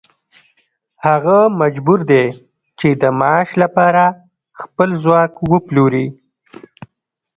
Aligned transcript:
هغه 1.05 1.37
مجبور 1.61 1.99
دی 2.11 2.25
چې 2.79 2.89
د 3.01 3.03
معاش 3.19 3.49
لپاره 3.63 4.03
خپل 4.61 4.89
ځواک 5.03 5.33
وپلوري 5.51 6.07